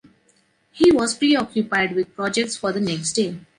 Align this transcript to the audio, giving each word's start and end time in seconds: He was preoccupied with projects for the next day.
He 0.71 0.91
was 0.91 1.15
preoccupied 1.15 1.93
with 1.93 2.15
projects 2.15 2.57
for 2.57 2.71
the 2.71 2.81
next 2.81 3.13
day. 3.13 3.37